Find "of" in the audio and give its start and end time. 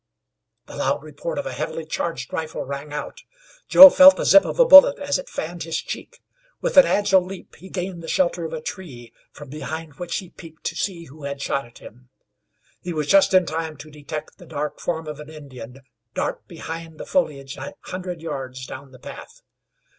1.37-1.45, 4.45-4.59, 8.43-8.51, 15.05-15.19